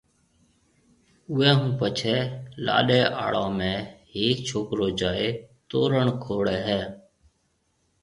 اوئيَ 1.29 1.49
ھون 1.57 1.71
پڇيَ 1.79 2.15
لاڏَي 2.65 2.99
ھاݪون 3.19 3.49
۾ 3.59 3.71
ھيَََڪ 4.11 4.37
ڇوڪرو 4.47 4.87
جائيَ 4.99 5.27
تورڻ 5.69 6.05
کوڙَي 6.23 6.57
ھيََََ 6.67 6.81